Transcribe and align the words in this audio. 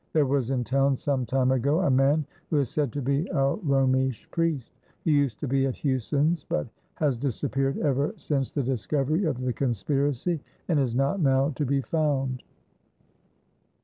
There 0.13 0.25
was 0.25 0.49
in 0.49 0.63
town 0.63 0.95
some 0.97 1.27
time 1.27 1.51
ago 1.51 1.81
a 1.81 1.91
man 1.91 2.25
who 2.49 2.57
is 2.57 2.69
said 2.71 2.91
to 2.93 3.03
be 3.03 3.27
a 3.27 3.53
Romish 3.57 4.27
Priest, 4.31 4.73
who 5.05 5.11
used 5.11 5.39
to 5.41 5.47
be 5.47 5.67
at 5.67 5.75
Huson's 5.75 6.43
but 6.43 6.65
has 6.95 7.17
disappeared 7.19 7.77
ever 7.77 8.11
since 8.17 8.49
the 8.49 8.63
discovery 8.63 9.25
of 9.25 9.41
the 9.41 9.53
conspiracy 9.53 10.41
and 10.67 10.79
is 10.79 10.95
not 10.95 11.19
now 11.21 11.49
to 11.51 11.67
be 11.67 11.81
found. 11.81 12.41